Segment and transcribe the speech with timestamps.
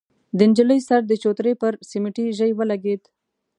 [0.37, 3.01] د نجلۍ سر د چوترې پر سميټي ژۍ ولګېد.